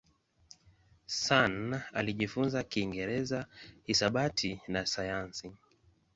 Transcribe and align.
Sun 1.05 1.79
alijifunza 1.93 2.63
Kiingereza, 2.63 3.45
hisabati 3.83 4.61
na 4.67 4.85
sayansi. 4.85 5.51